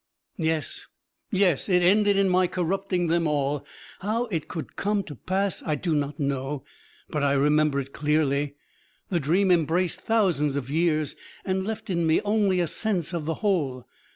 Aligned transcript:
V 0.39 0.45
Yes, 0.47 0.87
yes, 1.29 1.69
it 1.69 1.83
ended 1.83 2.17
in 2.17 2.27
my 2.27 2.47
corrupting 2.47 3.05
them 3.05 3.27
all! 3.27 3.63
How 3.99 4.25
it 4.31 4.47
could 4.47 4.75
come 4.75 5.03
to 5.03 5.13
pass 5.13 5.61
I 5.61 5.75
do 5.75 5.93
not 5.93 6.19
know, 6.19 6.63
but 7.11 7.23
I 7.23 7.33
remember 7.33 7.79
it 7.79 7.93
clearly. 7.93 8.55
The 9.09 9.19
dream 9.19 9.51
embraced 9.51 10.01
thousands 10.01 10.55
of 10.55 10.71
years 10.71 11.15
and 11.45 11.67
left 11.67 11.87
in 11.87 12.07
me 12.07 12.19
only 12.21 12.59
a 12.59 12.65
sense 12.65 13.13
of 13.13 13.25
the 13.25 13.35
whole. 13.45 13.85